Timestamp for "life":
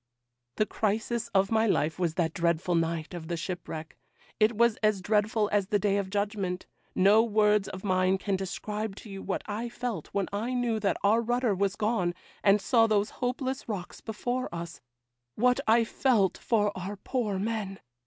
1.67-1.99